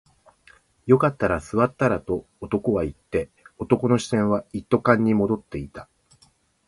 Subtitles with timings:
[0.87, 5.87] よかったら座ったらと男は言って、男の視線は一斗缶に戻っていた